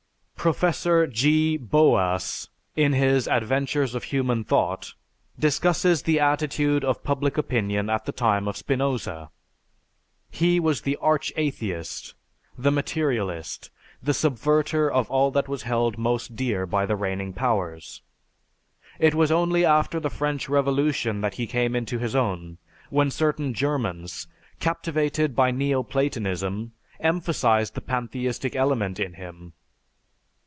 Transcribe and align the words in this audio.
Professor 0.51 1.05
G. 1.05 1.55
Boas, 1.55 2.49
in 2.75 2.93
his 2.93 3.27
"Adventures 3.27 3.93
of 3.93 4.05
Human 4.05 4.43
Thought," 4.43 4.95
discusses 5.37 6.01
the 6.01 6.19
attitude 6.19 6.83
of 6.83 7.03
public 7.03 7.37
opinion 7.37 7.91
of 7.91 8.03
the 8.05 8.11
time 8.11 8.47
of 8.47 8.57
Spinoza. 8.57 9.29
"He 10.31 10.59
was 10.59 10.81
the 10.81 10.95
arch 10.97 11.31
atheist, 11.37 12.15
the 12.57 12.71
materialist, 12.71 13.69
the 14.01 14.15
subverter 14.15 14.91
of 14.91 15.11
all 15.11 15.29
that 15.29 15.47
was 15.47 15.61
held 15.61 15.99
most 15.99 16.35
dear 16.35 16.65
by 16.65 16.87
the 16.87 16.95
reigning 16.95 17.33
powers. 17.33 18.01
It 18.97 19.13
was 19.13 19.31
only 19.31 19.63
after 19.63 19.99
the 19.99 20.09
French 20.09 20.49
Revolution 20.49 21.21
that 21.21 21.35
he 21.35 21.45
came 21.45 21.75
into 21.75 21.99
his 21.99 22.15
own 22.15 22.57
when 22.89 23.11
certain 23.11 23.53
Germans, 23.53 24.25
captivated 24.59 25.35
by 25.35 25.51
Neo 25.51 25.83
Platonism, 25.83 26.71
emphasized 26.99 27.75
the 27.75 27.81
pantheistic 27.81 28.55
element 28.55 28.99
in 28.99 29.13
him. 29.13 29.53